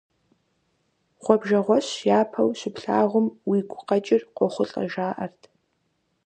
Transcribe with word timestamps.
Гъуэбжэгъуэщ 1.23 1.87
япэу 2.19 2.49
щыплъагъум 2.59 3.27
уигу 3.49 3.81
къэкӀыр 3.87 4.21
къохъулӀэ, 4.35 4.83
жаӀэрт. 4.91 5.41